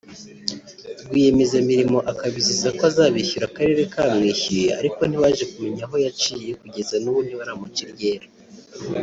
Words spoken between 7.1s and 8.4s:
ntibaramuca iryera